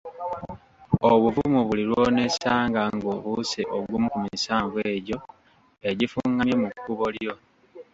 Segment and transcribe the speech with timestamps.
[1.11, 5.17] Obuvumu buli lw'oneesanga ng'obuuse ogumu ku misanvu egyo
[5.89, 7.33] egifungamye mu kkubo lyo.